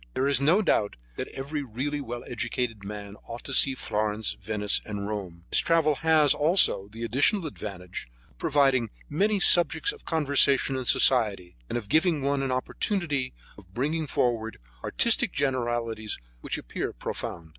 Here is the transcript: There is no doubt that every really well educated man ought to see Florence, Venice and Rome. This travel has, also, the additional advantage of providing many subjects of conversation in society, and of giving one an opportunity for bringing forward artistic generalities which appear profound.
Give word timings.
There 0.15 0.25
is 0.25 0.41
no 0.41 0.63
doubt 0.63 0.95
that 1.17 1.27
every 1.27 1.61
really 1.61 2.01
well 2.01 2.23
educated 2.25 2.83
man 2.83 3.17
ought 3.27 3.43
to 3.43 3.53
see 3.53 3.75
Florence, 3.75 4.35
Venice 4.41 4.81
and 4.83 5.07
Rome. 5.07 5.43
This 5.51 5.59
travel 5.59 5.93
has, 5.97 6.33
also, 6.33 6.87
the 6.87 7.03
additional 7.03 7.45
advantage 7.45 8.07
of 8.27 8.35
providing 8.39 8.89
many 9.09 9.39
subjects 9.39 9.91
of 9.91 10.03
conversation 10.03 10.75
in 10.75 10.85
society, 10.85 11.55
and 11.69 11.77
of 11.77 11.87
giving 11.87 12.23
one 12.23 12.41
an 12.41 12.49
opportunity 12.51 13.31
for 13.55 13.65
bringing 13.75 14.07
forward 14.07 14.57
artistic 14.83 15.31
generalities 15.33 16.17
which 16.39 16.57
appear 16.57 16.93
profound. 16.93 17.49